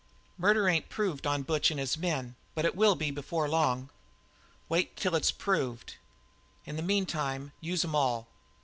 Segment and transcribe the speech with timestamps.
[0.35, 3.91] "Murder ain't proved on Butch and his men, but it will be before long."
[4.67, 5.97] "Wait till it's proved.
[6.65, 8.25] In the meantime use em all."